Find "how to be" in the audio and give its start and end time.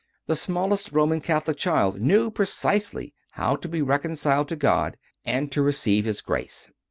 3.33-3.83